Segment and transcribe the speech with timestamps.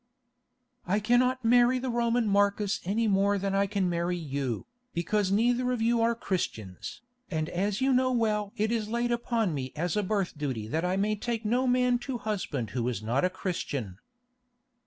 [0.87, 5.71] "I cannot marry the Roman Marcus any more than I can marry you, because neither
[5.71, 9.95] of you are Christians, and as you know well it is laid upon me as
[9.95, 13.29] a birth duty that I may take no man to husband who is not a
[13.29, 13.99] Christian."